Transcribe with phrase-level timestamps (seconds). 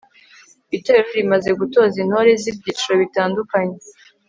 [0.77, 3.77] itorero rimaze gutoza intore z'ibyiciro bitandukanye